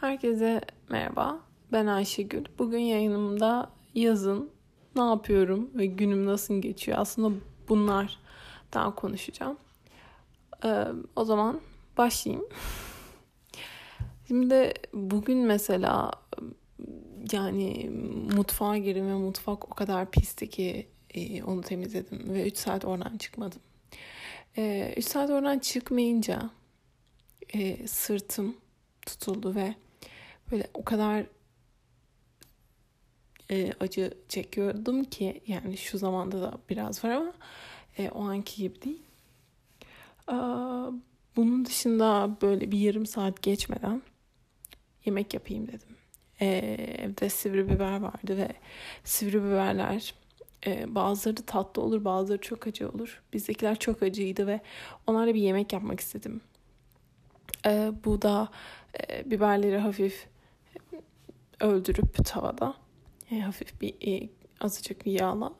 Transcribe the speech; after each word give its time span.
Herkese 0.00 0.60
merhaba. 0.88 1.40
Ben 1.72 1.86
Ayşegül. 1.86 2.44
Bugün 2.58 2.78
yayınımda 2.78 3.70
yazın 3.94 4.50
ne 4.96 5.02
yapıyorum 5.02 5.70
ve 5.74 5.86
günüm 5.86 6.26
nasıl 6.26 6.62
geçiyor 6.62 6.98
aslında 6.98 7.36
bunlar 7.68 8.18
daha 8.72 8.94
konuşacağım. 8.94 9.56
Ee, 10.64 10.84
o 11.16 11.24
zaman 11.24 11.60
başlayayım. 11.98 12.48
Şimdi 14.28 14.74
bugün 14.92 15.38
mesela 15.38 16.10
yani 17.32 17.90
mutfağa 18.36 18.76
girdim 18.76 19.08
ve 19.08 19.14
mutfak 19.14 19.72
o 19.72 19.74
kadar 19.74 20.10
pisti 20.10 20.50
ki 20.50 20.88
e, 21.14 21.42
onu 21.42 21.60
temizledim 21.60 22.34
ve 22.34 22.46
3 22.46 22.56
saat 22.56 22.84
oradan 22.84 23.16
çıkmadım. 23.16 23.60
3 24.52 24.58
e, 24.58 25.02
saat 25.02 25.30
oradan 25.30 25.58
çıkmayınca 25.58 26.50
e, 27.54 27.86
sırtım 27.86 28.56
tutuldu 29.06 29.54
ve 29.54 29.74
böyle 30.52 30.68
o 30.74 30.84
kadar 30.84 31.24
e, 33.50 33.72
acı 33.80 34.14
çekiyordum 34.28 35.04
ki 35.04 35.40
yani 35.46 35.76
şu 35.76 35.98
zamanda 35.98 36.42
da 36.42 36.58
biraz 36.70 37.04
var 37.04 37.10
ama 37.10 37.32
e, 37.98 38.08
o 38.10 38.22
anki 38.22 38.62
gibi 38.62 38.82
değil. 38.82 39.02
Aa, 40.26 40.90
bunun 41.36 41.64
dışında 41.64 42.36
böyle 42.42 42.72
bir 42.72 42.78
yarım 42.78 43.06
saat 43.06 43.42
geçmeden 43.42 44.02
yemek 45.04 45.34
yapayım 45.34 45.66
dedim. 45.68 45.96
E, 46.40 46.46
evde 46.98 47.28
sivri 47.28 47.68
biber 47.68 48.00
vardı 48.00 48.36
ve 48.36 48.48
sivri 49.04 49.44
biberler 49.44 50.14
e, 50.66 50.94
bazıları 50.94 51.42
tatlı 51.42 51.82
olur 51.82 52.04
bazıları 52.04 52.40
çok 52.40 52.66
acı 52.66 52.88
olur. 52.90 53.22
Bizdekiler 53.32 53.78
çok 53.78 54.02
acıydı 54.02 54.46
ve 54.46 54.60
onlarla 55.06 55.34
bir 55.34 55.40
yemek 55.40 55.72
yapmak 55.72 56.00
istedim. 56.00 56.40
E, 57.66 57.92
bu 58.04 58.22
da 58.22 58.48
e, 59.00 59.30
biberleri 59.30 59.78
hafif 59.78 60.26
öldürüp 61.60 62.24
tavada 62.24 62.74
e, 63.30 63.40
hafif 63.40 63.80
bir 63.80 63.94
e, 64.08 64.28
azıcık 64.60 65.06
bir 65.06 65.12
yağla 65.12 65.52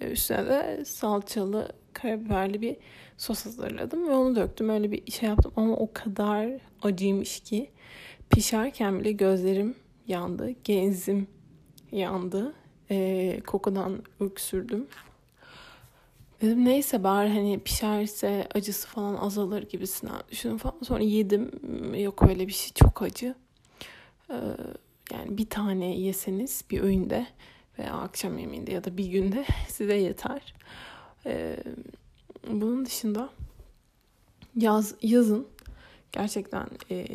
e, 0.00 0.10
üstüne 0.10 0.46
de 0.46 0.84
salçalı 0.84 1.72
karabiberli 1.92 2.60
bir 2.60 2.76
sos 3.18 3.46
hazırladım 3.46 4.08
ve 4.08 4.12
onu 4.12 4.36
döktüm. 4.36 4.68
Öyle 4.68 4.92
bir 4.92 5.12
şey 5.12 5.28
yaptım 5.28 5.52
ama 5.56 5.76
o 5.76 5.90
kadar 5.92 6.50
acıymış 6.82 7.40
ki 7.40 7.70
pişerken 8.30 9.00
bile 9.00 9.12
gözlerim 9.12 9.74
yandı, 10.06 10.50
genzim 10.64 11.28
yandı. 11.92 12.54
E, 12.90 13.40
kokudan 13.46 14.02
öksürdüm. 14.20 14.86
Dedim 16.42 16.64
neyse 16.64 17.04
bari 17.04 17.28
hani 17.28 17.60
pişerse 17.64 18.48
acısı 18.54 18.88
falan 18.88 19.14
azalır 19.14 19.62
gibisinden 19.62 20.22
düşündüm 20.30 20.58
falan. 20.58 20.76
Sonra 20.82 21.02
yedim. 21.02 21.50
Yok 21.98 22.22
öyle 22.28 22.46
bir 22.46 22.52
şey 22.52 22.72
çok 22.72 23.02
acı. 23.02 23.34
Ee, 24.30 24.34
yani 25.12 25.38
bir 25.38 25.46
tane 25.46 25.98
yeseniz 25.98 26.64
bir 26.70 26.80
öğünde 26.80 27.26
veya 27.78 27.92
akşam 27.92 28.38
yemeğinde 28.38 28.72
ya 28.72 28.84
da 28.84 28.96
bir 28.96 29.06
günde 29.06 29.44
size 29.68 29.94
yeter. 29.96 30.54
Ee, 31.26 31.56
bunun 32.48 32.86
dışında 32.86 33.30
yaz 34.56 34.94
yazın 35.02 35.48
gerçekten 36.12 36.66
e, 36.90 37.06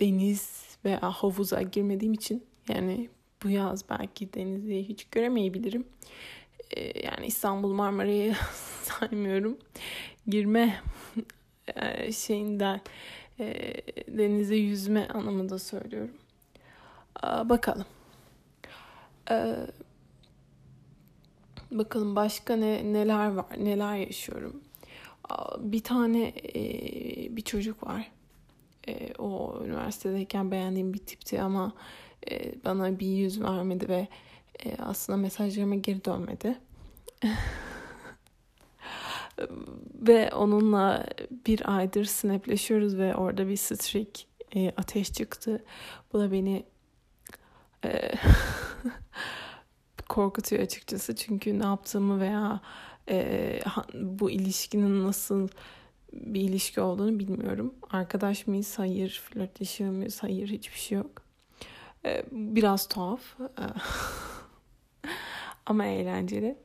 deniz 0.00 0.66
veya 0.84 1.00
havuza 1.02 1.62
girmediğim 1.62 2.12
için 2.12 2.44
yani 2.68 3.08
bu 3.44 3.48
yaz 3.48 3.90
belki 3.90 4.32
denizi 4.32 4.88
hiç 4.88 5.04
göremeyebilirim. 5.04 5.84
Ee, 6.76 7.06
yani 7.06 7.26
İstanbul 7.26 7.72
Marmara'yı 7.72 8.34
saymıyorum. 8.82 9.58
Girme 10.26 10.82
e, 11.76 12.12
şeyinden 12.12 12.80
e, 13.40 13.74
denize 14.08 14.56
yüzme 14.56 15.08
anlamında 15.08 15.58
söylüyorum. 15.58 16.14
Bakalım. 17.22 17.86
Ee, 19.30 19.56
bakalım 21.70 22.16
başka 22.16 22.56
ne 22.56 22.92
neler 22.92 23.32
var, 23.32 23.46
neler 23.58 23.96
yaşıyorum. 23.96 24.60
Bir 25.58 25.82
tane 25.82 26.32
e, 26.54 26.62
bir 27.36 27.42
çocuk 27.42 27.86
var. 27.86 28.10
E, 28.88 29.14
o 29.18 29.60
üniversitedeyken 29.64 30.50
beğendiğim 30.50 30.94
bir 30.94 30.98
tipti 30.98 31.42
ama 31.42 31.72
e, 32.30 32.64
bana 32.64 32.98
bir 32.98 33.06
yüz 33.06 33.42
vermedi 33.42 33.88
ve 33.88 34.08
aslında 34.78 35.16
mesajlarıma 35.16 35.74
geri 35.74 36.04
dönmedi. 36.04 36.58
ve 39.94 40.30
onunla 40.34 41.06
bir 41.46 41.76
aydır 41.76 42.04
snapleşiyoruz 42.04 42.96
ve 42.96 43.14
orada 43.16 43.48
bir 43.48 43.56
streak 43.56 44.08
ateş 44.76 45.12
çıktı. 45.12 45.64
Bu 46.12 46.18
da 46.18 46.32
beni 46.32 46.64
e, 47.84 48.12
korkutuyor 50.08 50.62
açıkçası. 50.62 51.16
Çünkü 51.16 51.58
ne 51.58 51.64
yaptığımı 51.64 52.20
veya 52.20 52.60
e, 53.08 53.60
bu 53.94 54.30
ilişkinin 54.30 55.04
nasıl 55.04 55.48
bir 56.12 56.40
ilişki 56.40 56.80
olduğunu 56.80 57.18
bilmiyorum. 57.18 57.74
Arkadaş 57.90 58.46
mıyız? 58.46 58.78
Hayır. 58.78 59.22
Flörtleşiyor 59.24 59.90
muyuz? 59.90 60.22
Hayır. 60.22 60.48
Hiçbir 60.48 60.78
şey 60.78 60.98
yok. 60.98 61.22
E, 62.04 62.24
biraz 62.32 62.88
tuhaf. 62.88 63.20
E, 63.40 63.46
ama 65.66 65.86
eğlenceli. 65.86 66.56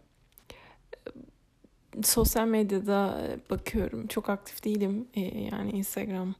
Sosyal 2.04 2.48
medyada 2.48 3.28
bakıyorum. 3.50 4.08
Çok 4.08 4.30
aktif 4.30 4.64
değilim. 4.64 5.08
E, 5.14 5.22
yani 5.22 5.72
Instagram, 5.72 6.36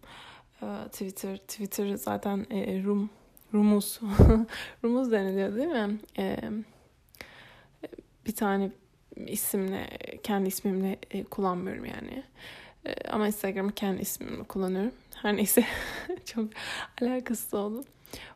Twitter. 0.92 1.38
Twitter 1.38 1.96
zaten 1.96 2.46
Rum 2.84 3.10
Rumuz. 3.54 4.00
Rumuz 4.84 5.12
deniliyor 5.12 5.56
değil 5.56 5.68
mi? 5.68 6.00
Ee, 6.18 6.38
bir 8.26 8.36
tane 8.36 8.72
isimle, 9.28 9.90
kendi 10.24 10.48
ismimle 10.48 11.00
e, 11.12 11.24
kullanmıyorum 11.24 11.86
yani. 11.86 12.24
E, 12.86 13.10
ama 13.10 13.28
Instagram'ı 13.28 13.72
kendi 13.72 14.02
ismimle 14.02 14.44
kullanıyorum. 14.44 14.92
Her 15.16 15.36
neyse 15.36 15.66
çok 16.26 16.46
alakasız 17.02 17.54
oldu. 17.54 17.84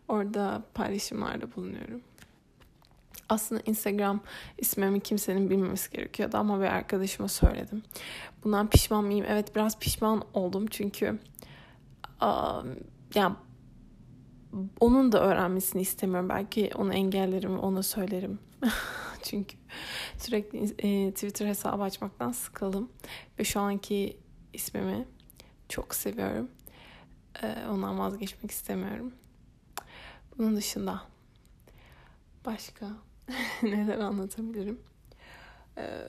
Orada 0.08 0.64
paylaşımlarda 0.74 1.56
bulunuyorum. 1.56 2.02
Aslında 3.30 3.62
Instagram 3.66 4.22
ismimi 4.58 5.00
kimsenin 5.00 5.50
bilmemesi 5.50 5.92
gerekiyordu 5.92 6.38
ama 6.38 6.60
bir 6.60 6.66
arkadaşıma 6.66 7.28
söyledim. 7.28 7.84
Bundan 8.44 8.70
pişman 8.70 9.04
mıyım? 9.04 9.26
Evet 9.30 9.56
biraz 9.56 9.80
pişman 9.80 10.24
oldum 10.34 10.68
çünkü 10.68 11.20
um, 12.22 12.76
yani 13.16 13.36
onun 14.80 15.12
da 15.12 15.24
öğrenmesini 15.24 15.82
istemiyorum. 15.82 16.30
Belki 16.30 16.72
onu 16.76 16.94
engellerim, 16.94 17.60
ona 17.60 17.84
söylerim. 17.84 18.40
Çünkü 19.24 19.58
sürekli 20.18 20.60
e, 20.60 21.12
Twitter 21.12 21.48
hesabı 21.48 21.84
açmaktan 21.84 22.32
sıkıldım. 22.32 22.90
Ve 23.40 23.44
şu 23.44 23.60
anki 23.60 24.18
ismimi 24.54 25.08
çok 25.70 25.96
seviyorum. 25.96 26.52
E, 27.44 27.56
ondan 27.70 28.00
vazgeçmek 28.00 28.52
istemiyorum. 28.52 29.14
Bunun 30.38 30.56
dışında 30.56 31.02
başka 32.46 32.88
neler 33.64 34.00
anlatabilirim? 34.00 34.80
E, 35.78 36.08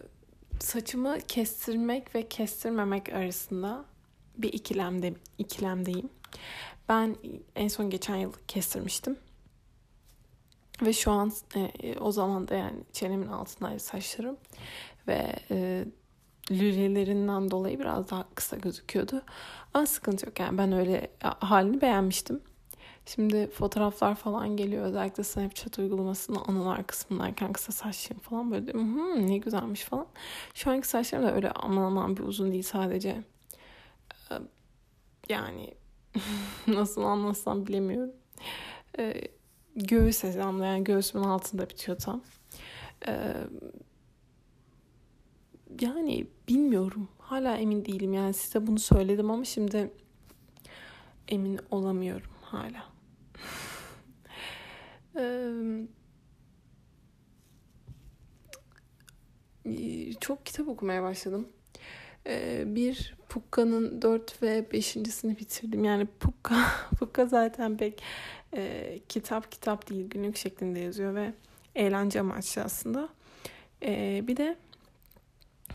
saçımı 0.60 1.18
kestirmek 1.28 2.14
ve 2.14 2.28
kestirmemek 2.28 3.08
arasında 3.08 3.84
bir 4.38 4.52
ikilemde 4.52 5.14
ikilemdeyim. 5.38 6.08
Ben 6.88 7.16
en 7.56 7.68
son 7.68 7.90
geçen 7.90 8.16
yıl 8.16 8.32
kestirmiştim. 8.48 9.18
Ve 10.82 10.92
şu 10.92 11.10
an 11.10 11.32
e, 11.56 11.98
o 11.98 12.12
zaman 12.12 12.48
da 12.48 12.54
yani 12.54 12.76
çenemin 12.92 13.28
altındaydı 13.28 13.78
saçlarım. 13.78 14.36
Ve 15.08 15.36
e, 15.50 15.84
lülelerinden 16.50 17.50
dolayı 17.50 17.78
biraz 17.78 18.10
daha 18.10 18.26
kısa 18.34 18.56
gözüküyordu. 18.56 19.22
Ama 19.74 19.86
sıkıntı 19.86 20.26
yok 20.26 20.40
yani 20.40 20.58
ben 20.58 20.72
öyle 20.72 21.10
halini 21.20 21.80
beğenmiştim. 21.80 22.40
Şimdi 23.06 23.50
fotoğraflar 23.50 24.14
falan 24.14 24.56
geliyor 24.56 24.84
özellikle 24.84 25.24
Snapchat 25.24 25.78
uygulamasının 25.78 26.40
anılar 26.46 26.86
kısmındayken 26.86 27.52
kısa 27.52 27.72
saçlarım 27.72 28.22
falan 28.22 28.50
böyle 28.50 28.66
diyorum 28.66 28.94
hmm, 28.94 29.26
ne 29.26 29.38
güzelmiş 29.38 29.82
falan. 29.82 30.06
Şu 30.54 30.70
anki 30.70 30.88
saçlarım 30.88 31.26
da 31.26 31.34
öyle 31.34 31.50
aman 31.50 31.82
aman 31.82 32.16
bir 32.16 32.22
uzun 32.22 32.52
değil 32.52 32.62
sadece. 32.62 33.22
E, 34.30 34.34
yani 35.28 35.74
nasıl 36.66 37.02
anlatsam 37.02 37.66
bilemiyorum. 37.66 38.12
Ee, 38.98 39.14
göğüs 39.76 40.24
hizamda 40.24 40.66
yani 40.66 40.84
göğsümün 40.84 41.24
altında 41.24 41.70
bitiyor 41.70 41.98
tam. 41.98 42.22
Ee, 43.08 43.34
yani 45.80 46.26
bilmiyorum. 46.48 47.08
Hala 47.18 47.56
emin 47.56 47.84
değilim. 47.84 48.12
Yani 48.12 48.34
size 48.34 48.66
bunu 48.66 48.78
söyledim 48.78 49.30
ama 49.30 49.44
şimdi 49.44 49.92
emin 51.28 51.60
olamıyorum 51.70 52.30
hala. 52.42 52.84
ee, 55.16 55.86
çok 60.20 60.46
kitap 60.46 60.68
okumaya 60.68 61.02
başladım. 61.02 61.48
Ee, 62.26 62.64
bir 62.66 63.14
Pukka'nın 63.32 64.02
4 64.02 64.42
ve 64.42 64.58
5.sini 64.58 65.38
bitirdim. 65.38 65.84
Yani 65.84 66.06
Pukka, 66.20 66.54
Pukka 66.98 67.26
zaten 67.26 67.76
pek 67.76 68.02
e, 68.54 69.00
kitap 69.08 69.52
kitap 69.52 69.90
değil 69.90 70.10
günlük 70.10 70.36
şeklinde 70.36 70.80
yazıyor 70.80 71.14
ve 71.14 71.32
eğlence 71.74 72.20
amaçlı 72.20 72.62
aslında. 72.62 73.08
E, 73.82 74.20
bir 74.26 74.36
de 74.36 74.56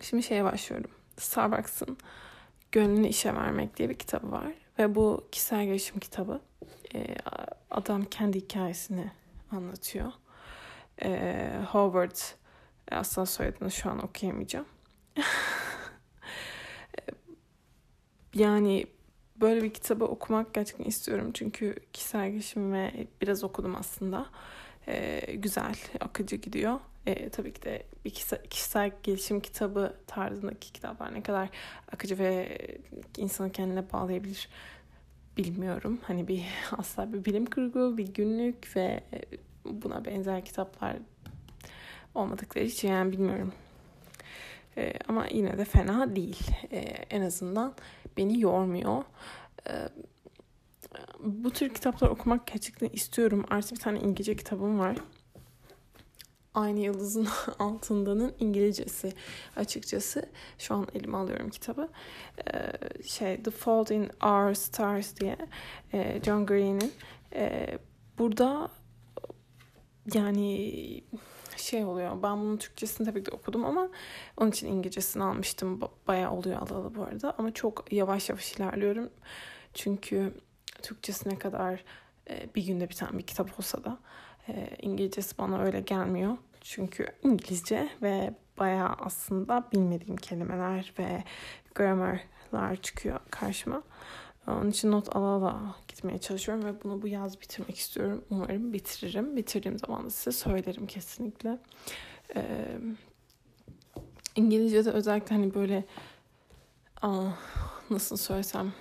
şimdi 0.02 0.24
şeye 0.24 0.44
başlıyorum. 0.44 0.92
Starbucks'ın 1.18 1.98
Gönlünü 2.72 3.08
işe 3.08 3.36
Vermek 3.36 3.78
diye 3.78 3.90
bir 3.90 3.98
kitabı 3.98 4.32
var. 4.32 4.54
Ve 4.80 4.96
bu 4.96 5.28
kişisel 5.32 5.66
gelişim 5.66 6.00
kitabı. 6.00 6.42
E, 6.96 7.16
adam 7.72 8.06
kendi 8.06 8.42
hikayesini 8.42 9.12
anlatıyor. 9.52 10.12
E, 11.04 11.52
Howard 11.72 12.18
asla 12.92 13.26
soyadını 13.26 13.72
şu 13.72 13.90
an 13.90 14.04
okuyamayacağım. 14.04 14.66
yani 18.34 18.86
böyle 19.42 19.64
bir 19.64 19.74
kitabı 19.74 20.06
okumak 20.06 20.54
gerçekten 20.54 20.86
istiyorum. 20.86 21.32
Çünkü 21.34 21.76
kişisel 21.94 22.32
gelişim 22.32 22.74
ve 22.74 23.08
biraz 23.22 23.44
okudum 23.44 23.76
aslında. 23.76 24.26
Ee, 24.88 25.36
güzel, 25.36 25.76
akıcı 26.00 26.36
gidiyor. 26.36 26.80
Ee, 27.06 27.30
tabii 27.30 27.54
ki 27.54 27.62
de 27.62 27.84
bir 28.06 28.10
kişisel 28.50 28.92
gelişim 29.04 29.40
kitabı 29.40 29.94
tarzındaki 30.08 30.74
kitaplar 30.74 31.14
ne 31.14 31.24
kadar 31.24 31.50
akıcı 31.92 32.18
ve 32.18 32.58
insanı 33.18 33.52
kendine 33.52 33.92
bağlayabilir 33.92 34.50
bilmiyorum. 35.38 36.00
Hani 36.04 36.28
bir 36.28 36.46
asla 36.78 37.14
bir 37.14 37.26
bilim 37.26 37.46
kurgu, 37.46 37.98
bir 37.98 38.14
günlük 38.14 38.76
ve 38.76 39.04
buna 39.66 40.06
benzer 40.06 40.46
kitaplar 40.46 40.96
olmadıkları 42.16 42.66
için 42.66 42.88
yani 42.88 43.12
bilmiyorum. 43.12 43.54
Ee, 44.78 44.94
ama 45.08 45.28
yine 45.32 45.58
de 45.58 45.66
fena 45.66 46.16
değil. 46.16 46.48
Ee, 46.72 46.80
en 47.10 47.22
azından 47.22 47.74
beni 48.18 48.42
yormuyor. 48.42 49.04
Ee, 49.70 49.90
bu 51.20 51.52
tür 51.52 51.74
kitaplar 51.74 52.10
okumak 52.10 52.48
gerçekten 52.48 52.90
istiyorum. 52.90 53.46
Artı 53.50 53.76
bir 53.76 53.80
tane 53.80 54.00
İngilizce 54.00 54.36
kitabım 54.36 54.80
var. 54.80 54.98
Aynı 56.54 56.80
Yıldızın 56.80 57.28
Altından'ın 57.60 58.34
İngilizcesi 58.40 59.14
açıkçası. 59.56 60.30
Şu 60.58 60.76
an 60.76 60.88
elime 60.94 61.18
alıyorum 61.18 61.50
kitabı. 61.50 61.90
Ee, 62.54 63.04
şey 63.04 63.44
The 63.44 63.52
Fault 63.52 63.92
in 63.92 64.10
Our 64.24 64.54
Stars 64.54 65.20
diye 65.20 65.38
e, 65.94 66.22
John 66.26 66.46
Green'in. 66.46 66.92
E, 67.34 67.78
burada 68.18 68.70
yani 70.14 71.04
şey 71.60 71.86
oluyor. 71.86 72.24
Ben 72.24 72.38
bunun 72.42 72.58
Türkçesini 72.58 73.08
tabii 73.08 73.24
ki 73.24 73.32
de 73.32 73.36
okudum 73.36 73.66
ama 73.66 73.90
onun 74.38 74.50
için 74.50 74.68
İngilizcesini 74.68 75.24
almıştım. 75.24 75.80
Bayağı 76.08 76.32
oluyor 76.32 76.62
alalı 76.62 76.96
bu 76.96 77.04
arada. 77.04 77.36
Ama 77.38 77.54
çok 77.54 77.94
yavaş 77.94 78.30
yavaş 78.30 78.54
ilerliyorum. 78.54 79.10
Çünkü 79.74 80.34
Türkçesi 80.82 81.30
ne 81.30 81.40
kadar 81.40 81.84
e, 82.30 82.50
bir 82.56 82.66
günde 82.66 82.90
biten 82.90 83.18
bir 83.18 83.24
kitap 83.24 83.60
olsa 83.60 83.84
da 83.84 83.98
e, 84.50 84.70
İngilizcesi 84.82 85.38
bana 85.38 85.62
öyle 85.62 85.82
gelmiyor. 85.82 86.38
Çünkü 86.62 87.08
İngilizce 87.24 87.90
ve 88.02 88.34
bayağı 88.60 88.96
aslında 89.00 89.64
bilmediğim 89.74 90.16
kelimeler 90.16 90.94
ve 91.00 91.24
grammarlar 91.76 92.76
çıkıyor 92.82 93.20
karşıma. 93.32 93.84
Onun 94.48 94.70
için 94.70 94.92
not 94.92 95.16
ala 95.16 95.26
ala 95.26 95.76
gitmeye 95.88 96.18
çalışıyorum 96.18 96.66
ve 96.66 96.84
bunu 96.84 97.02
bu 97.02 97.08
yaz 97.08 97.42
bitirmek 97.42 97.78
istiyorum. 97.78 98.26
Umarım 98.30 98.74
bitiririm. 98.74 99.36
Bitirdiğim 99.36 99.80
zaman 99.80 100.06
da 100.06 100.10
size 100.10 100.32
söylerim 100.32 100.88
kesinlikle. 100.88 101.60
Ee, 102.36 102.78
İngilizce'de 104.36 104.92
özellikle 104.92 105.36
hani 105.36 105.54
böyle 105.54 105.86
aa, 107.02 107.30
nasıl 107.90 108.18
söylesem 108.18 108.74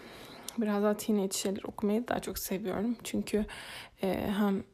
biraz 0.58 0.82
daha 0.82 0.96
teenage 0.96 1.32
şeyler 1.32 1.62
okumayı 1.64 2.08
daha 2.08 2.20
çok 2.20 2.38
seviyorum. 2.38 2.96
Çünkü 3.04 3.46
e, 4.02 4.30
hem 4.38 4.64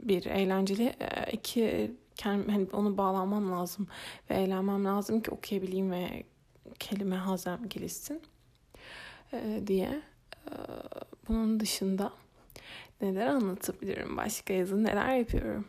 bir 0.00 0.26
eğlenceli, 0.26 0.84
e, 1.00 1.32
iki 1.32 1.92
kendim, 2.14 2.48
hani 2.48 2.66
onu 2.72 2.98
bağlamam 2.98 3.52
lazım 3.52 3.86
ve 4.30 4.34
eğlenmem 4.34 4.84
lazım 4.84 5.20
ki 5.22 5.30
okuyabileyim 5.30 5.90
ve 5.90 6.22
kelime 6.78 7.16
hazem 7.16 7.68
gelişsin 7.68 8.22
e, 9.32 9.62
diye. 9.66 10.02
E, 10.50 10.54
bunun 11.28 11.60
dışında 11.60 12.12
neler 13.00 13.26
anlatabilirim? 13.26 14.16
Başka 14.16 14.54
yazın 14.54 14.84
neler 14.84 15.16
yapıyorum? 15.16 15.64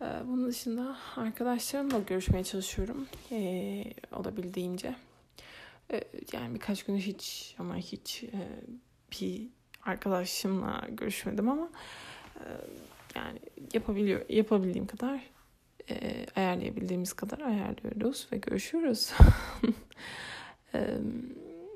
E, 0.00 0.04
bunun 0.26 0.48
dışında 0.48 0.96
arkadaşlarımla 1.16 1.98
görüşmeye 1.98 2.44
çalışıyorum. 2.44 3.06
E, 3.32 3.84
olabildiğince. 4.12 4.94
E, 5.92 6.04
yani 6.32 6.54
birkaç 6.54 6.82
gün 6.82 6.96
hiç 6.96 7.54
ama 7.58 7.76
hiç 7.76 8.24
e, 8.24 8.40
bir 9.12 9.48
arkadaşımla 9.82 10.84
görüşmedim 10.90 11.48
ama 11.48 11.70
e, 12.36 12.44
yani 13.14 13.38
yapabiliyor 13.72 14.20
yapabildiğim 14.28 14.86
kadar 14.86 15.20
e, 15.90 16.26
ayarlayabildiğimiz 16.36 17.12
kadar 17.12 17.40
ayarlıyoruz 17.40 18.28
ve 18.32 18.36
görüşüyoruz. 18.36 19.12
e, 20.74 20.96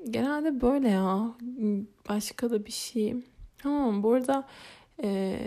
genelde 0.09 0.61
böyle 0.61 0.89
ya. 0.89 1.35
Başka 2.09 2.49
da 2.49 2.65
bir 2.65 2.71
şey. 2.71 3.15
Tamam 3.57 4.03
bu 4.03 4.13
arada 4.13 4.47
e, 5.03 5.39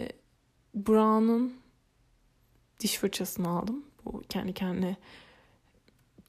Brown'un 0.74 1.54
diş 2.80 2.98
fırçasını 2.98 3.48
aldım. 3.48 3.84
Bu 4.04 4.22
kendi 4.28 4.52
kendine 4.52 4.96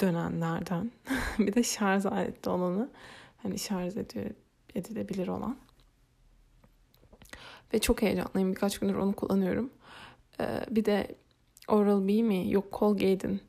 dönenlerden. 0.01 0.92
bir 1.39 1.54
de 1.54 1.63
şarj 1.63 2.06
aletli 2.06 2.51
olanı. 2.51 2.89
Hani 3.38 3.60
şarj 3.60 3.98
ediyor, 3.98 4.30
edilebilir 4.75 5.28
olan. 5.28 5.57
Ve 7.74 7.80
çok 7.80 8.01
heyecanlıyım. 8.01 8.51
Birkaç 8.51 8.80
gündür 8.80 8.95
onu 8.95 9.13
kullanıyorum. 9.13 9.69
Ee, 10.39 10.66
bir 10.69 10.86
de 10.86 11.16
Oral-B 11.68 12.21
mi? 12.21 12.51
Yok 12.51 12.80
Colgate'in. 12.80 13.42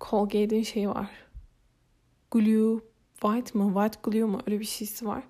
Colgate'in 0.00 0.62
şeyi 0.62 0.88
var. 0.88 1.10
Glue 2.30 2.80
White 3.20 3.58
mı? 3.58 3.74
White 3.74 3.98
Glue 4.02 4.24
mu? 4.24 4.40
Öyle 4.46 4.60
bir 4.60 4.64
şeysi 4.64 5.06
var. 5.06 5.22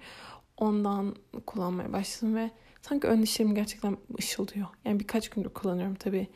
Ondan 0.57 1.17
kullanmaya 1.47 1.93
başladım 1.93 2.37
ve 2.37 2.51
sanki 2.83 3.07
ön 3.07 3.23
dişlerim 3.23 3.55
gerçekten 3.55 3.97
ışıldıyor. 4.19 4.67
Yani 4.85 5.01
birkaç 5.01 5.29
gündür 5.29 5.49
kullanıyorum 5.49 5.95
tabii. 5.95 6.29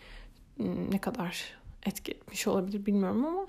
Hmm, 0.56 0.90
ne 0.90 0.98
kadar 0.98 1.58
etki 1.86 2.12
etmiş 2.12 2.46
olabilir 2.46 2.86
bilmiyorum 2.86 3.24
ama 3.26 3.46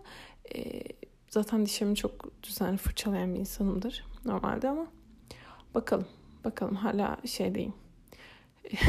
e, 0.56 0.81
zaten 1.30 1.66
dişlerimi 1.66 1.96
çok 1.96 2.44
düzenli 2.44 2.78
fırçalayan 2.78 3.34
bir 3.34 3.40
insanımdır 3.40 4.06
normalde 4.25 4.69
ama 4.69 4.88
bakalım. 5.75 6.08
Bakalım 6.44 6.75
hala 6.75 7.18
şeydeyim. 7.25 7.74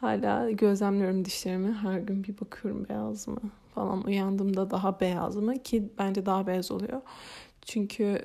Hala 0.00 0.50
gözlemliyorum 0.50 1.24
dişlerimi. 1.24 1.72
Her 1.72 1.98
gün 1.98 2.24
bir 2.24 2.40
bakıyorum 2.40 2.86
beyaz 2.88 3.28
mı 3.28 3.40
falan. 3.74 4.04
Uyandığımda 4.04 4.70
daha 4.70 5.00
beyaz 5.00 5.36
mı 5.36 5.62
ki 5.62 5.92
bence 5.98 6.26
daha 6.26 6.46
beyaz 6.46 6.70
oluyor. 6.70 7.02
Çünkü 7.66 8.22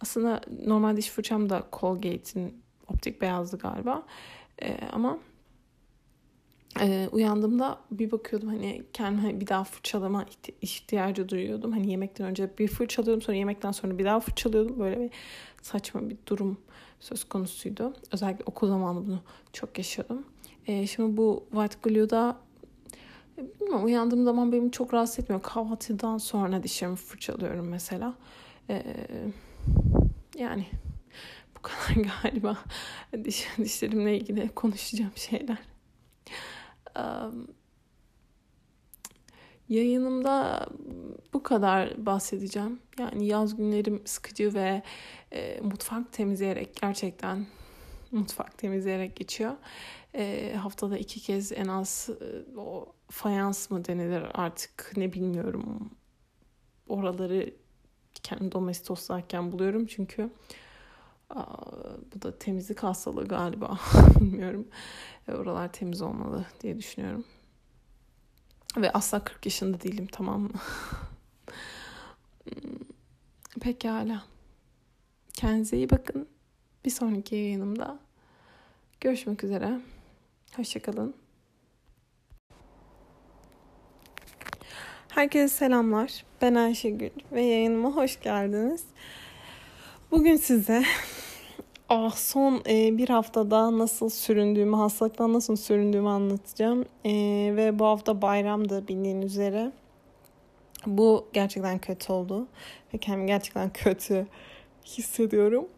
aslında 0.00 0.40
normal 0.66 0.96
diş 0.96 1.10
fırçam 1.10 1.50
da 1.50 1.66
Colgate'in 1.72 2.62
optik 2.88 3.20
beyazdı 3.20 3.58
galiba. 3.58 4.06
Ee, 4.62 4.78
ama 4.92 5.18
e, 6.80 7.08
uyandığımda 7.12 7.78
bir 7.90 8.10
bakıyordum 8.10 8.48
hani 8.48 8.82
kendime 8.92 9.22
hani 9.22 9.40
bir 9.40 9.46
daha 9.46 9.64
fırçalama 9.64 10.26
ihtiyacı 10.62 11.28
duyuyordum. 11.28 11.72
Hani 11.72 11.90
yemekten 11.90 12.26
önce 12.26 12.50
bir 12.58 12.68
fırçalıyordum 12.68 13.22
sonra 13.22 13.36
yemekten 13.36 13.72
sonra 13.72 13.98
bir 13.98 14.04
daha 14.04 14.20
fırçalıyordum. 14.20 14.78
Böyle 14.78 15.00
bir 15.00 15.10
saçma 15.62 16.10
bir 16.10 16.16
durum 16.26 16.58
söz 17.00 17.24
konusuydu. 17.24 17.94
Özellikle 18.12 18.44
okul 18.46 18.68
zamanı 18.68 19.06
bunu 19.06 19.20
çok 19.52 19.78
yaşadım. 19.78 20.24
E, 20.66 20.86
şimdi 20.86 21.16
bu 21.16 21.44
White 21.50 21.76
Glue'da 21.82 22.36
bilmiyorum 23.38 23.84
uyandığım 23.84 24.24
zaman 24.24 24.52
beni 24.52 24.72
çok 24.72 24.94
rahatsız 24.94 25.18
etmiyor. 25.18 25.42
Kahvaltıdan 25.42 26.18
sonra 26.18 26.62
dişlerimi 26.62 26.96
fırçalıyorum 26.96 27.68
mesela. 27.68 28.14
E, 28.70 28.82
yani 30.38 30.66
bu 31.56 31.62
kadar 31.62 32.04
galiba 32.22 32.58
diş, 33.24 33.48
dişlerimle 33.58 34.16
ilgili 34.16 34.48
konuşacağım 34.48 35.12
şeyler. 35.16 35.58
Um, 36.96 37.46
Yayınımda 39.68 40.66
bu 41.32 41.42
kadar 41.42 42.06
bahsedeceğim. 42.06 42.80
Yani 42.98 43.26
yaz 43.26 43.56
günlerim 43.56 44.02
sıkıcı 44.04 44.54
ve 44.54 44.82
e, 45.32 45.60
mutfak 45.60 46.12
temizleyerek 46.12 46.76
gerçekten 46.76 47.46
mutfak 48.12 48.58
temizleyerek 48.58 49.16
geçiyor. 49.16 49.56
E, 50.14 50.54
haftada 50.56 50.98
iki 50.98 51.20
kez 51.20 51.52
en 51.52 51.68
az 51.68 52.10
e, 52.20 52.58
o 52.58 52.94
fayans 53.10 53.70
mı 53.70 53.84
denilir 53.84 54.22
artık 54.34 54.92
ne 54.96 55.12
bilmiyorum. 55.12 55.90
Oraları 56.88 57.54
kendi 58.22 58.52
domestoslarken 58.52 59.52
buluyorum 59.52 59.86
çünkü 59.86 60.30
bu 62.14 62.22
da 62.22 62.38
temizlik 62.38 62.82
hastalığı 62.82 63.28
galiba 63.28 63.78
bilmiyorum. 64.20 64.68
E, 65.28 65.32
oralar 65.32 65.72
temiz 65.72 66.02
olmalı 66.02 66.46
diye 66.60 66.78
düşünüyorum. 66.78 67.24
Ve 68.76 68.92
asla 68.92 69.24
40 69.24 69.46
yaşında 69.46 69.80
değilim 69.80 70.08
tamam 70.12 70.40
mı? 70.40 70.50
Hmm, 72.44 72.78
pekala. 73.60 74.24
Kendinize 75.32 75.76
iyi 75.76 75.90
bakın. 75.90 76.28
Bir 76.84 76.90
sonraki 76.90 77.34
yayınımda 77.34 77.98
görüşmek 79.00 79.44
üzere. 79.44 79.80
Hoşçakalın. 80.56 81.27
Herkese 85.18 85.48
selamlar. 85.48 86.24
Ben 86.42 86.54
Ayşegül 86.54 87.10
ve 87.32 87.42
yayınıma 87.42 87.96
hoş 87.96 88.20
geldiniz. 88.20 88.84
Bugün 90.10 90.36
size 90.36 90.84
ah, 91.88 92.16
son 92.16 92.62
e, 92.68 92.98
bir 92.98 93.08
haftada 93.08 93.78
nasıl 93.78 94.08
süründüğümü, 94.08 94.76
hastalıktan 94.76 95.32
nasıl 95.32 95.56
süründüğümü 95.56 96.08
anlatacağım. 96.08 96.84
E, 97.04 97.12
ve 97.56 97.78
bu 97.78 97.84
hafta 97.84 98.22
bayramdı 98.22 98.88
bildiğin 98.88 99.22
üzere. 99.22 99.72
Bu 100.86 101.28
gerçekten 101.32 101.78
kötü 101.78 102.12
oldu. 102.12 102.46
Ve 102.94 102.98
kendimi 102.98 103.26
gerçekten 103.26 103.70
kötü 103.70 104.26
hissediyorum. 104.84 105.68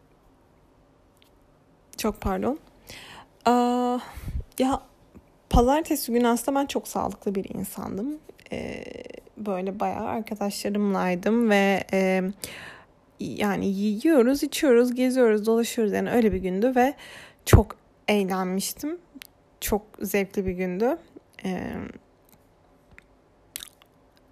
Çok 1.97 2.21
pardon. 2.21 2.59
Aa, 3.45 3.99
ya 4.59 4.81
pazartesi 5.49 6.11
günü 6.11 6.27
aslında 6.27 6.59
ben 6.59 6.65
çok 6.65 6.87
sağlıklı 6.87 7.35
bir 7.35 7.49
insandım. 7.55 8.19
Ee, 8.51 8.83
böyle 9.37 9.79
bayağı 9.79 10.07
arkadaşlarımlaydım 10.07 11.49
ve 11.49 11.83
e, 11.93 12.21
yani 13.19 13.67
yiyoruz, 13.67 14.43
içiyoruz, 14.43 14.95
geziyoruz, 14.95 15.45
dolaşıyoruz. 15.45 15.93
Yani 15.93 16.11
öyle 16.11 16.33
bir 16.33 16.37
gündü 16.37 16.73
ve 16.75 16.93
çok 17.45 17.75
eğlenmiştim. 18.07 18.97
Çok 19.61 19.81
zevkli 20.01 20.45
bir 20.45 20.51
gündü. 20.51 20.97
Ee, 21.45 21.73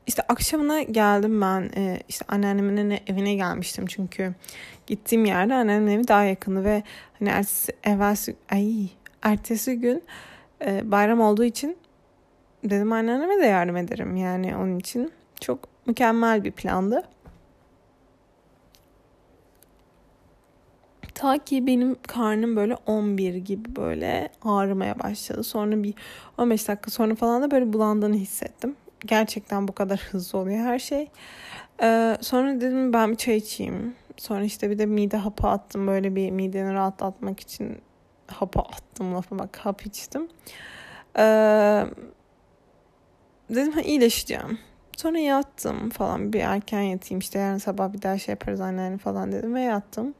işte 0.07 0.21
akşamına 0.21 0.81
geldim 0.81 1.41
ben 1.41 1.71
e, 1.77 1.99
işte 2.09 2.25
anneannemin 2.27 2.99
evine 3.07 3.35
gelmiştim 3.35 3.85
çünkü 3.85 4.33
gittiğim 4.87 5.25
yerde 5.25 5.53
anneannemin 5.53 5.91
evi 5.91 6.07
daha 6.07 6.23
yakındı 6.23 6.63
ve 6.63 6.83
hani 7.19 7.29
ertesi, 7.29 7.71
evvelsi, 7.83 8.35
ay, 8.51 8.87
ertesi 9.21 9.79
gün 9.79 10.03
e, 10.65 10.91
bayram 10.91 11.21
olduğu 11.21 11.43
için 11.43 11.77
dedim 12.63 12.93
anneanneme 12.93 13.37
de 13.37 13.45
yardım 13.45 13.77
ederim 13.77 14.15
yani 14.15 14.55
onun 14.55 14.79
için 14.79 15.11
çok 15.41 15.59
mükemmel 15.85 16.43
bir 16.43 16.51
plandı. 16.51 17.03
Ta 21.15 21.37
ki 21.37 21.67
benim 21.67 21.95
karnım 22.07 22.55
böyle 22.55 22.75
11 22.85 23.35
gibi 23.35 23.75
böyle 23.75 24.29
ağrımaya 24.41 24.99
başladı. 24.99 25.43
Sonra 25.43 25.83
bir 25.83 25.93
15 26.37 26.67
dakika 26.67 26.91
sonra 26.91 27.15
falan 27.15 27.41
da 27.41 27.51
böyle 27.51 27.73
bulandığını 27.73 28.15
hissettim. 28.15 28.75
Gerçekten 29.05 29.67
bu 29.67 29.71
kadar 29.71 29.99
hızlı 30.11 30.39
oluyor 30.39 30.57
her 30.57 30.79
şey. 30.79 31.09
Ee, 31.81 32.17
sonra 32.21 32.61
dedim 32.61 32.93
ben 32.93 33.11
bir 33.11 33.15
çay 33.15 33.37
içeyim. 33.37 33.95
Sonra 34.17 34.43
işte 34.43 34.69
bir 34.69 34.79
de 34.79 34.85
mide 34.85 35.17
hapı 35.17 35.47
attım 35.47 35.87
böyle 35.87 36.15
bir 36.15 36.31
mideni 36.31 36.73
rahatlatmak 36.73 37.39
için 37.39 37.77
hapı 38.27 38.59
attım 38.59 39.15
lafa 39.15 39.39
bak 39.39 39.57
hap 39.57 39.85
içtim. 39.85 40.27
Ee, 41.17 41.85
dedim 43.49 43.71
ha 43.71 43.81
iyileşeceğim. 43.81 44.59
Sonra 44.97 45.19
yattım 45.19 45.89
falan 45.89 46.33
bir 46.33 46.39
erken 46.39 46.81
yatayım 46.81 47.19
işte 47.19 47.39
yarın 47.39 47.57
sabah 47.57 47.93
bir 47.93 48.01
daha 48.01 48.17
şey 48.17 48.33
yaparız 48.33 48.61
anneanne 48.61 48.97
falan 48.97 49.31
dedim 49.31 49.55
ve 49.55 49.61
yattım. 49.61 50.13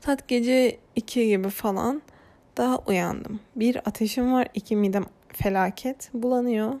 Saat 0.00 0.28
gece 0.28 0.78
2 0.96 1.26
gibi 1.26 1.48
falan 1.48 2.02
daha 2.56 2.78
uyandım. 2.78 3.40
Bir 3.56 3.76
ateşim 3.76 4.32
var, 4.32 4.48
iki 4.54 4.76
midem 4.76 5.04
felaket 5.28 6.10
bulanıyor. 6.14 6.72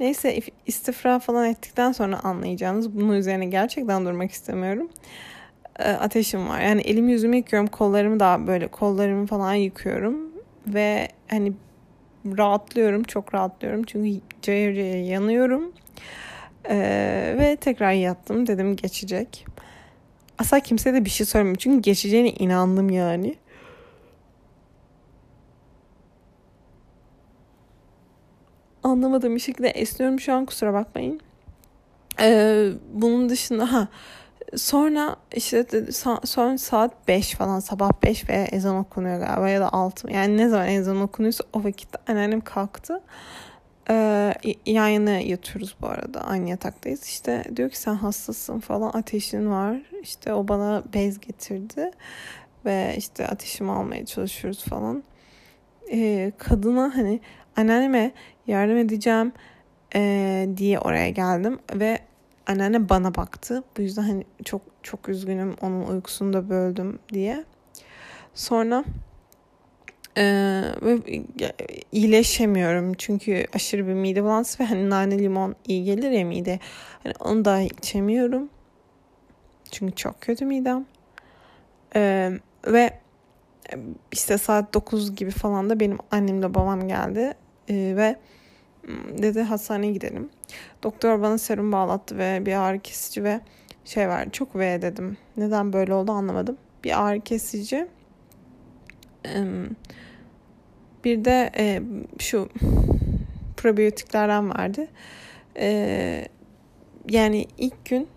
Neyse 0.00 0.40
istifra 0.66 1.18
falan 1.18 1.46
ettikten 1.46 1.92
sonra 1.92 2.20
anlayacağınız 2.20 2.96
bunun 2.96 3.12
üzerine 3.12 3.46
gerçekten 3.46 4.06
durmak 4.06 4.30
istemiyorum. 4.30 4.90
Ee, 5.78 5.90
ateşim 5.90 6.48
var. 6.48 6.60
Yani 6.60 6.80
elimi 6.80 7.12
yüzümü 7.12 7.36
yıkıyorum. 7.36 7.66
Kollarımı 7.66 8.20
da 8.20 8.46
böyle 8.46 8.68
kollarımı 8.68 9.26
falan 9.26 9.54
yıkıyorum. 9.54 10.32
Ve 10.66 11.08
hani 11.28 11.52
rahatlıyorum. 12.26 13.02
Çok 13.02 13.34
rahatlıyorum. 13.34 13.82
Çünkü 13.82 14.20
cayır 14.42 14.74
yanıyorum. 15.04 15.72
Ee, 16.68 17.34
ve 17.38 17.56
tekrar 17.56 17.92
yattım. 17.92 18.46
Dedim 18.46 18.76
geçecek. 18.76 19.46
Asla 20.38 20.60
kimseye 20.60 20.94
de 20.94 21.04
bir 21.04 21.10
şey 21.10 21.26
söylemem. 21.26 21.54
Çünkü 21.54 21.82
geçeceğine 21.82 22.30
inandım 22.30 22.90
yani. 22.90 23.36
anlamadığım 28.82 29.34
bir 29.34 29.40
şekilde 29.40 29.68
esniyorum 29.68 30.20
şu 30.20 30.32
an 30.32 30.46
kusura 30.46 30.72
bakmayın. 30.72 31.20
Ee, 32.20 32.68
bunun 32.92 33.28
dışında 33.28 33.72
ha 33.72 33.88
sonra 34.56 35.16
işte 35.34 35.66
son 36.24 36.56
saat 36.56 37.08
5 37.08 37.34
falan 37.34 37.60
sabah 37.60 37.90
5 38.02 38.28
ve 38.28 38.48
ezan 38.52 38.76
okunuyor 38.76 39.18
galiba 39.18 39.48
ya 39.48 39.60
da 39.60 39.72
6 39.72 40.12
yani 40.12 40.36
ne 40.36 40.48
zaman 40.48 40.68
ezan 40.68 41.00
okunuyorsa 41.00 41.44
o 41.52 41.64
vakitte 41.64 41.98
anneannem 42.08 42.40
kalktı. 42.40 43.00
Ee, 43.90 44.34
yan 44.66 44.88
yana 44.88 45.10
yatıyoruz 45.10 45.76
bu 45.80 45.86
arada 45.86 46.20
aynı 46.20 46.50
yataktayız. 46.50 47.04
İşte 47.04 47.44
diyor 47.56 47.70
ki 47.70 47.78
sen 47.78 47.94
hastasın 47.94 48.60
falan 48.60 48.90
ateşin 48.94 49.50
var. 49.50 49.76
İşte 50.02 50.34
o 50.34 50.48
bana 50.48 50.82
bez 50.94 51.20
getirdi 51.20 51.90
ve 52.64 52.94
işte 52.96 53.26
ateşimi 53.26 53.72
almaya 53.72 54.06
çalışıyoruz 54.06 54.64
falan. 54.64 55.02
Ee, 55.92 56.32
kadına 56.38 56.92
hani 56.94 57.20
anneanneme 57.56 58.12
yardım 58.46 58.76
edeceğim 58.76 59.32
e, 59.94 60.48
diye 60.56 60.78
oraya 60.78 61.10
geldim 61.10 61.58
ve 61.74 61.98
anneanne 62.46 62.88
bana 62.88 63.14
baktı. 63.14 63.64
Bu 63.76 63.82
yüzden 63.82 64.02
hani 64.02 64.24
çok 64.44 64.62
çok 64.82 65.08
üzgünüm 65.08 65.56
onun 65.60 65.82
uykusunu 65.86 66.32
da 66.32 66.50
böldüm 66.50 66.98
diye. 67.12 67.44
Sonra 68.34 68.84
e, 70.16 70.24
ve 70.82 70.98
iyileşemiyorum 71.92 72.94
çünkü 72.94 73.46
aşırı 73.54 73.86
bir 73.86 73.92
mide 73.92 74.22
bulantısı 74.22 74.62
ve 74.62 74.66
hani 74.66 74.90
nane 74.90 75.18
limon 75.18 75.54
iyi 75.66 75.84
gelir 75.84 76.10
ya 76.10 76.24
mide. 76.24 76.58
Hani 77.02 77.14
onu 77.20 77.44
da 77.44 77.60
içemiyorum. 77.60 78.48
Çünkü 79.70 79.94
çok 79.94 80.20
kötü 80.20 80.44
midem. 80.44 80.86
E, 81.96 82.30
ve 82.66 83.00
işte 84.12 84.38
saat 84.38 84.74
9 84.74 85.16
gibi 85.16 85.30
falan 85.30 85.70
da 85.70 85.80
benim 85.80 85.98
annemle 86.10 86.54
babam 86.54 86.88
geldi 86.88 87.34
e, 87.68 87.74
ve 87.74 88.16
dedi 89.22 89.42
hastaneye 89.42 89.92
gidelim. 89.92 90.28
Doktor 90.82 91.22
bana 91.22 91.38
serum 91.38 91.72
bağlattı 91.72 92.18
ve 92.18 92.46
bir 92.46 92.52
ağrı 92.52 92.78
kesici 92.78 93.24
ve 93.24 93.40
şey 93.84 94.08
verdi. 94.08 94.32
Çok 94.32 94.56
V 94.56 94.82
dedim. 94.82 95.16
Neden 95.36 95.72
böyle 95.72 95.94
oldu 95.94 96.12
anlamadım. 96.12 96.56
Bir 96.84 97.06
ağrı 97.06 97.20
kesici. 97.20 97.86
Bir 101.04 101.24
de 101.24 101.50
e, 101.58 101.82
şu 102.18 102.48
probiyotiklerden 103.56 104.50
vardı. 104.50 104.86
E, 105.56 106.28
yani 107.08 107.46
ilk 107.58 107.84
gün 107.84 108.08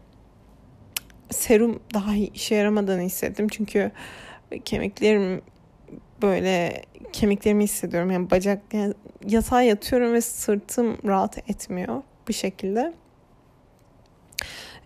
serum 1.29 1.79
daha 1.93 2.15
işe 2.15 2.55
yaramadığını 2.55 3.01
hissettim. 3.01 3.47
Çünkü 3.47 3.91
kemiklerim 4.65 5.41
böyle 6.23 6.81
kemiklerimi 7.13 7.63
hissediyorum. 7.63 8.11
Yani 8.11 8.31
bacak 8.31 8.61
yani 8.73 8.93
yatağa 9.27 9.61
yatıyorum 9.61 10.13
ve 10.13 10.21
sırtım 10.21 10.97
rahat 11.05 11.49
etmiyor 11.49 12.01
bu 12.27 12.33
şekilde. 12.33 12.93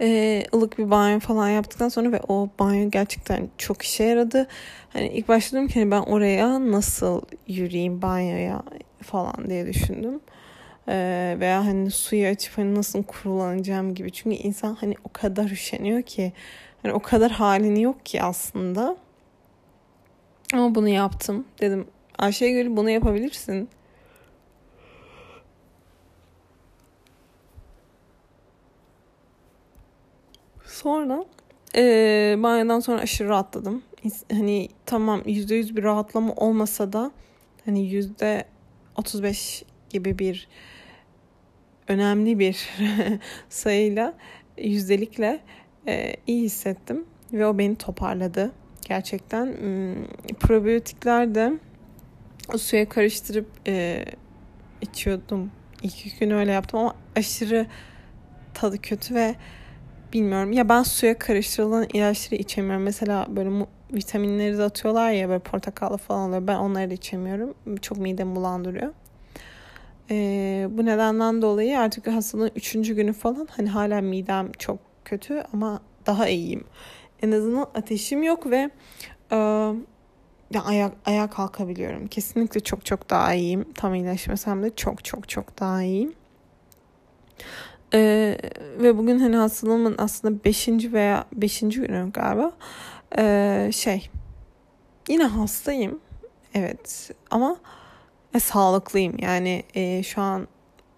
Ee, 0.02 0.44
ılık 0.54 0.78
bir 0.78 0.92
banyo 0.92 1.20
falan 1.20 1.50
yaptıktan 1.50 1.90
sonra 1.90 2.12
ve 2.12 2.20
o 2.28 2.50
banyo 2.60 2.92
gerçekten 2.92 3.50
çok 3.58 3.82
işe 3.82 4.04
yaradı. 4.04 4.48
Hani 4.94 5.08
ilk 5.08 5.28
başta 5.28 5.68
ki 5.68 5.80
hani 5.80 5.92
ben 5.92 6.02
oraya 6.02 6.72
nasıl 6.72 7.22
yürüyeyim 7.48 8.02
banyoya 8.02 8.64
falan 9.02 9.50
diye 9.50 9.68
düşündüm. 9.68 10.20
Ee, 10.90 11.38
veya 11.40 11.66
hani 11.66 11.92
suyu 11.92 12.28
açıp 12.28 12.58
hani 12.58 12.76
nasıl 12.76 13.04
kurulanacağım 13.04 13.96
gibi. 13.96 14.12
Çünkü 14.12 14.36
insan 14.36 14.76
hani 14.76 14.96
o 15.04 15.10
kadar 15.14 15.46
üşeniyor 15.50 16.02
ki 16.02 16.34
hani 16.84 16.94
o 16.94 17.00
kadar 17.00 17.32
halini 17.32 17.82
yok 17.82 18.06
ki 18.06 18.22
aslında. 18.22 18.98
Ama 20.58 20.76
bunu 20.76 20.90
yaptım. 20.90 21.46
Dedim 21.62 21.88
Ayşegül 22.18 22.78
bunu 22.78 22.90
yapabilirsin. 22.90 23.70
Sonra 30.66 31.26
e, 31.76 32.36
banyodan 32.38 32.80
sonra 32.80 33.02
aşırı 33.02 33.30
rahatladım. 33.30 33.84
Hani 34.32 34.70
tamam 34.86 35.22
yüzde 35.26 35.56
yüz 35.56 35.76
bir 35.76 35.84
rahatlama 35.84 36.34
olmasa 36.34 36.94
da 36.94 37.12
hani 37.66 37.88
yüzde 37.88 38.46
otuz 38.96 39.24
beş 39.24 39.64
gibi 39.90 40.20
bir 40.20 40.48
önemli 41.88 42.40
bir 42.40 42.70
sayıyla 43.50 44.14
yüzdelikle 44.58 45.40
e, 45.88 46.14
iyi 46.28 46.44
hissettim 46.44 47.06
ve 47.34 47.48
o 47.48 47.58
beni 47.58 47.76
toparladı 47.76 48.52
gerçekten. 48.88 49.56
Probiyotikler 50.40 51.36
de 51.36 51.54
suya 52.58 52.90
karıştırıp 52.90 53.48
e, 53.68 54.06
içiyordum. 54.82 55.52
İlk 55.84 56.20
gün 56.20 56.32
öyle 56.32 56.52
yaptım 56.52 56.80
ama 56.80 56.96
aşırı 57.16 57.68
tadı 58.54 58.82
kötü 58.82 59.16
ve 59.16 59.36
bilmiyorum. 60.14 60.52
Ya 60.52 60.70
ben 60.70 60.84
suya 60.84 61.20
karıştırılan 61.20 61.88
ilaçları 61.94 62.42
içemiyorum. 62.42 62.84
Mesela 62.84 63.26
böyle 63.30 63.66
vitaminleri 63.94 64.58
de 64.58 64.64
atıyorlar 64.64 65.12
ya 65.12 65.30
böyle 65.30 65.40
portakallı 65.40 65.98
falan 65.98 66.28
oluyor. 66.28 66.48
Ben 66.48 66.56
onları 66.56 66.90
da 66.90 66.94
içemiyorum. 66.94 67.54
Çok 67.82 67.98
midemi 67.98 68.36
bulandırıyor. 68.36 68.94
Ee, 70.12 70.68
bu 70.72 70.86
nedenden 70.86 71.42
dolayı 71.42 71.80
artık 71.80 72.08
hastalığın 72.08 72.52
üçüncü 72.56 72.96
günü 72.96 73.14
falan 73.14 73.48
hani 73.52 73.70
hala 73.70 74.02
midem 74.02 74.52
çok 74.52 74.80
kötü 75.06 75.44
ama 75.54 75.82
daha 76.06 76.30
iyiyim. 76.30 76.64
En 77.22 77.32
azından 77.32 77.68
ateşim 77.76 78.24
yok 78.24 78.50
ve 78.50 78.70
e, 79.32 79.36
ya 80.52 80.64
ayak 80.66 80.94
ayağa 81.06 81.30
kalkabiliyorum. 81.30 82.08
Kesinlikle 82.08 82.60
çok 82.60 82.86
çok 82.86 83.10
daha 83.10 83.34
iyiyim. 83.34 83.66
Tam 83.76 83.96
iyileşmesem 83.96 84.64
de 84.64 84.76
çok 84.76 85.04
çok 85.04 85.30
çok 85.30 85.60
daha 85.60 85.84
iyiyim. 85.84 86.14
Ee, 87.94 88.38
ve 88.80 88.98
bugün 88.98 89.20
hani 89.20 89.36
hastalığımın 89.36 89.96
aslında 89.98 90.44
beşinci 90.44 90.94
veya 90.94 91.26
beşinci 91.34 91.82
günü 91.82 92.12
galiba. 92.12 92.52
Ee, 93.18 93.70
şey 93.74 94.10
yine 95.10 95.24
hastayım. 95.26 96.00
Evet 96.54 97.12
ama 97.32 97.58
e, 98.34 98.40
sağlıklıyım. 98.40 99.18
Yani 99.20 99.64
e, 99.74 100.04
şu 100.04 100.22
an 100.22 100.48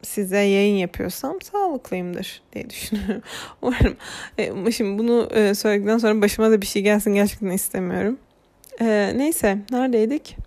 size 0.01 0.38
yayın 0.38 0.75
yapıyorsam 0.75 1.41
sağlıklıyımdır 1.41 2.41
diye 2.53 2.70
düşünüyorum. 2.70 3.22
Umarım. 3.62 3.96
E, 4.38 4.72
şimdi 4.72 5.00
bunu 5.00 5.29
e, 5.32 5.56
söyledikten 5.56 5.98
sonra 5.98 6.22
başıma 6.22 6.51
da 6.51 6.62
bir 6.62 6.68
şey 6.68 6.82
gelsin 6.82 7.13
gerçekten 7.13 7.50
istemiyorum. 7.50 8.18
E, 8.82 9.13
neyse 9.15 9.58
neredeydik? 9.72 10.38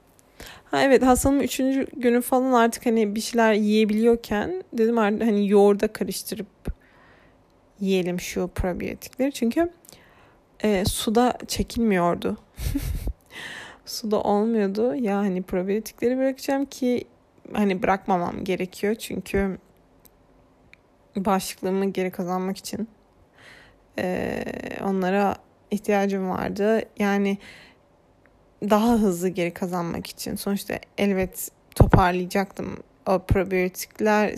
Ha 0.64 0.82
evet 0.82 1.02
hastalığın 1.02 1.40
üçüncü 1.40 1.86
günü 1.96 2.20
falan 2.20 2.52
artık 2.52 2.86
hani 2.86 3.14
bir 3.14 3.20
şeyler 3.20 3.52
yiyebiliyorken 3.52 4.64
dedim 4.72 4.98
artık 4.98 5.22
hani 5.22 5.48
yoğurda 5.48 5.88
karıştırıp 5.88 6.46
yiyelim 7.80 8.20
şu 8.20 8.48
probiyotikleri. 8.54 9.32
Çünkü 9.32 9.70
e, 10.64 10.84
suda 10.84 11.38
çekilmiyordu. 11.48 12.38
suda 13.86 14.20
olmuyordu. 14.20 14.94
Ya 14.94 15.16
hani 15.16 15.42
probiyotikleri 15.42 16.18
bırakacağım 16.18 16.64
ki 16.64 17.04
hani 17.52 17.82
bırakmamam 17.82 18.44
gerekiyor. 18.44 18.94
Çünkü 18.94 19.58
bağışıklığımı 21.16 21.86
geri 21.86 22.10
kazanmak 22.10 22.56
için 22.56 22.88
e, 23.98 24.44
onlara 24.84 25.36
ihtiyacım 25.70 26.30
vardı. 26.30 26.82
Yani 26.98 27.38
daha 28.62 28.92
hızlı 28.92 29.28
geri 29.28 29.54
kazanmak 29.54 30.06
için. 30.06 30.36
Sonuçta 30.36 30.78
elbet 30.98 31.50
toparlayacaktım 31.74 32.82
o 33.06 33.18
probiyotikler 33.18 34.34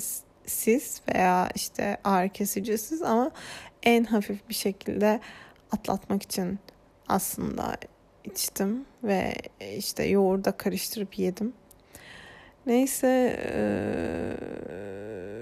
siz 0.47 1.01
veya 1.09 1.49
işte 1.55 1.97
ağrı 2.05 2.29
kesicisiz 2.29 3.03
ama 3.03 3.31
en 3.83 4.05
hafif 4.05 4.49
bir 4.49 4.55
şekilde 4.55 5.21
atlatmak 5.73 6.23
için 6.23 6.59
aslında 7.09 7.77
içtim 8.25 8.85
ve 9.05 9.35
işte 9.77 10.05
yoğurda 10.05 10.53
karıştırıp 10.53 11.19
yedim. 11.19 11.53
Neyse 12.67 13.37
e, 13.53 13.65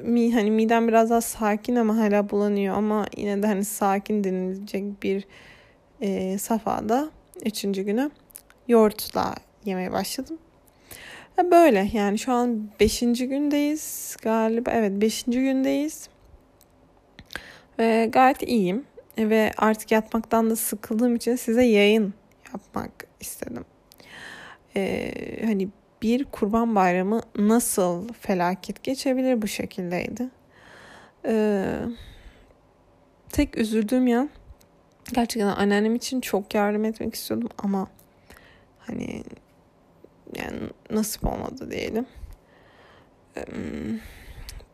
mi 0.02 0.34
hani 0.34 0.50
midem 0.50 0.88
biraz 0.88 1.10
daha 1.10 1.20
sakin 1.20 1.76
ama 1.76 1.96
hala 1.96 2.30
bulanıyor 2.30 2.76
ama 2.76 3.06
yine 3.16 3.42
de 3.42 3.46
hani 3.46 3.64
sakin 3.64 4.24
denilecek 4.24 5.02
bir 5.02 5.26
e, 6.00 6.38
safhada 6.38 7.10
üçüncü 7.44 7.82
günü 7.82 8.10
yoğurtla 8.68 9.34
yemeye 9.64 9.92
başladım. 9.92 10.38
Böyle 11.50 11.88
yani 11.92 12.18
şu 12.18 12.32
an 12.32 12.68
beşinci 12.80 13.28
gündeyiz 13.28 14.16
galiba. 14.22 14.70
Evet 14.70 14.92
beşinci 15.00 15.40
gündeyiz. 15.40 16.08
Ve 17.78 18.08
gayet 18.12 18.42
iyiyim. 18.42 18.84
Ve 19.18 19.52
artık 19.56 19.92
yatmaktan 19.92 20.50
da 20.50 20.56
sıkıldığım 20.56 21.16
için 21.16 21.36
size 21.36 21.64
yayın 21.64 22.14
yapmak 22.52 22.90
istedim. 23.20 23.64
Ee, 24.76 25.12
hani 25.44 25.68
bir 26.02 26.24
kurban 26.24 26.74
bayramı 26.74 27.20
nasıl 27.38 28.08
felaket 28.08 28.82
geçebilir 28.82 29.42
bu 29.42 29.46
şekildeydi. 29.46 30.28
Ee, 31.24 31.78
tek 33.28 33.58
üzüldüğüm 33.58 34.06
yan 34.06 34.30
gerçekten 35.14 35.48
anneannem 35.48 35.94
için 35.94 36.20
çok 36.20 36.54
yardım 36.54 36.84
etmek 36.84 37.14
istiyordum 37.14 37.48
ama 37.58 37.88
hani 38.78 39.22
yani 40.36 40.58
nasip 40.90 41.26
olmadı 41.26 41.70
diyelim. 41.70 42.06
Ee, 43.36 43.44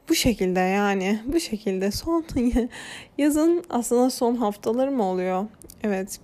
bu 0.09 0.15
şekilde 0.15 0.61
yani 0.61 1.21
bu 1.27 1.41
şekilde 1.41 1.91
son 1.91 2.25
yazın 3.19 3.65
aslında 3.71 4.11
son 4.11 4.37
haftaları 4.37 4.91
mı 4.91 5.05
oluyor? 5.05 5.47
Evet 5.83 6.21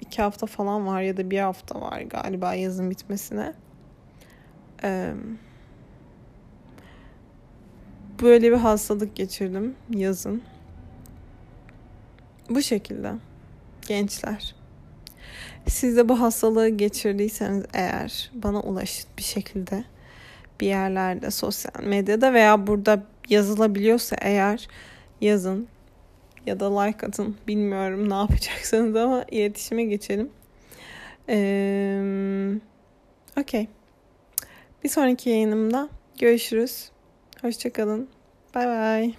iki 0.00 0.22
hafta 0.22 0.46
falan 0.46 0.86
var 0.86 1.02
ya 1.02 1.16
da 1.16 1.30
bir 1.30 1.38
hafta 1.38 1.80
var 1.80 2.00
galiba 2.00 2.54
yazın 2.54 2.90
bitmesine. 2.90 3.54
Böyle 8.22 8.52
bir 8.52 8.56
hastalık 8.56 9.16
geçirdim 9.16 9.74
yazın. 9.90 10.42
Bu 12.50 12.62
şekilde 12.62 13.12
gençler. 13.88 14.54
Siz 15.66 15.96
de 15.96 16.08
bu 16.08 16.20
hastalığı 16.20 16.68
geçirdiyseniz 16.68 17.64
eğer 17.74 18.30
bana 18.34 18.60
ulaşın 18.60 19.10
bir 19.18 19.22
şekilde 19.22 19.84
bir 20.60 20.66
yerlerde 20.66 21.30
sosyal 21.30 21.84
medyada 21.84 22.32
veya 22.32 22.66
burada 22.66 23.02
yazılabiliyorsa 23.28 24.16
eğer 24.20 24.68
yazın 25.20 25.68
ya 26.46 26.60
da 26.60 26.80
like 26.80 27.06
atın 27.06 27.36
bilmiyorum 27.48 28.10
ne 28.10 28.14
yapacaksınız 28.20 28.96
ama 28.96 29.24
iletişime 29.30 29.84
geçelim. 29.84 30.30
Ee, 31.28 32.54
Okey. 33.40 33.68
Bir 34.84 34.88
sonraki 34.88 35.30
yayınımda 35.30 35.88
görüşürüz. 36.18 36.90
Hoşçakalın. 37.42 38.08
Bay 38.54 38.66
bay. 38.66 39.14